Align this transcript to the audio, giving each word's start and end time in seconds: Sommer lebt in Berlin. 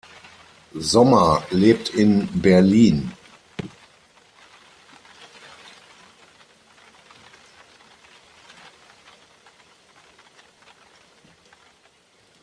Sommer 0.79 1.43
lebt 1.51 1.89
in 1.91 2.27
Berlin. 2.41 3.11